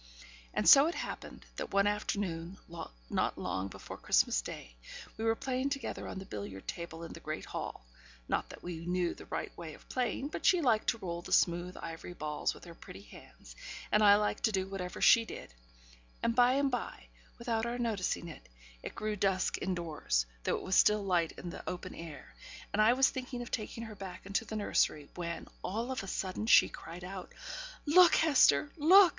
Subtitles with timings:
[0.55, 4.73] And so it happened, that one afternoon, not long before Christmas day,
[5.15, 7.85] we were playing together on the billiard table in the great hall
[8.27, 11.31] (not that we knew the right way of playing, but she liked to roll the
[11.31, 13.55] smooth ivory balls with her pretty hands,
[13.91, 15.53] and I liked to do whatever she did);
[16.23, 17.05] and, by and by,
[17.37, 18.49] without our noticing it,
[18.81, 22.33] it grew dusk indoors, though it was still light in the open air,
[22.73, 26.07] and I was thinking of taking her back into the nursery, when, all of a
[26.07, 27.31] sudden, she cried out,
[27.85, 28.71] 'Look, Hester!
[28.77, 29.09] look!